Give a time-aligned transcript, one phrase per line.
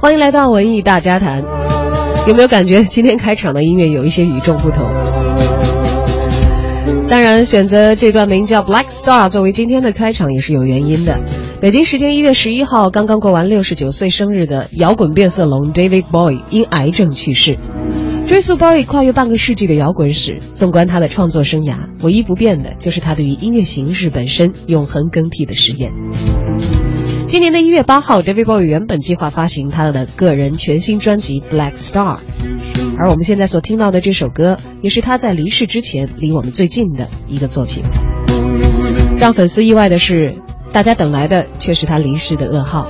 [0.00, 1.42] 欢迎来到文艺大家谈。
[2.28, 4.88] 有没有感觉今天开场的音乐有一些与众不同？
[7.08, 11.20] 当然，选择这段名叫《Black Star》作为今天的开场也是有原因的。
[11.60, 17.58] 北京时间一月十一号，刚刚过完六十九岁生日的摇滚变色龙 David Bowie 因癌症去世。
[18.28, 25.92] 追溯 Bowie 跨越半个世纪的摇滚史，纵观他的创作生涯，唯一不变的就是他对于音乐形式本身永恒更替的实验。
[27.28, 32.16] 今年的一月八号，David Bowie 原本计划发行他的个人全新专辑《Black Star》，
[32.96, 37.84] 而我们现在所听到的这首歌，也是他在离世之前离我们最近的一个作品。
[39.18, 40.36] 让粉丝意外的是，
[40.72, 42.88] 大家等来的却是他离世的噩耗。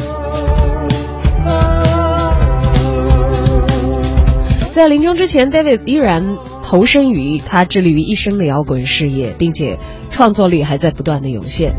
[4.71, 9.79] 在临终之前，David 依然投身于他致力于一生的摇滚事业，并且
[10.13, 11.75] 创作力还在不断的涌现。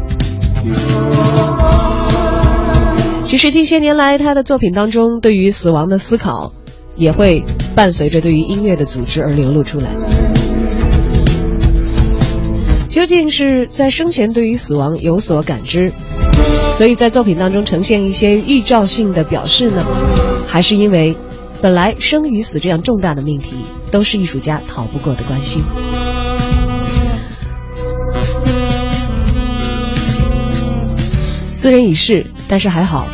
[3.29, 6.51] 其实近些年来，他的作品当中对于死亡的思考，
[6.95, 7.43] 也会
[7.75, 9.91] 伴随着对于音乐的组织而流露出来。
[12.89, 15.93] 究竟是在生前对于死亡有所感知，
[16.71, 19.85] 所以在作品当中呈现一些预兆性的表示呢？
[20.47, 21.15] 还是因为
[21.61, 23.57] 本来生与死这样重大的命题，
[23.91, 25.63] 都是艺术家逃不过的关心？
[31.51, 33.07] 斯人已逝，但是还好。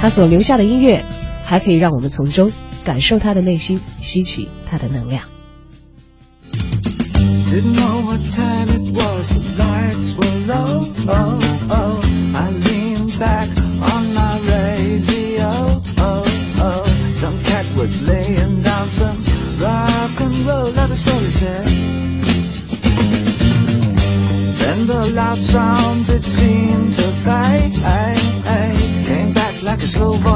[0.00, 1.04] 他所留下的音乐，
[1.44, 2.52] 还可以让我们从中
[2.84, 5.24] 感受他的内心，吸取他的能量。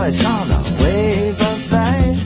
[0.05, 2.17] was on a wave of light.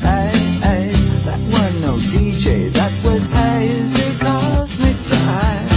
[1.26, 5.68] That were no DJ, that was hazy cosmic time.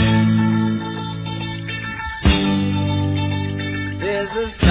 [3.99, 4.70] There's a